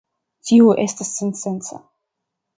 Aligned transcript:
Tio 0.49 0.71
estas 0.85 1.11
sensenca. 1.19 1.81